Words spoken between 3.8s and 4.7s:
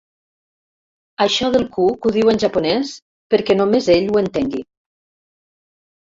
ell ho entengui.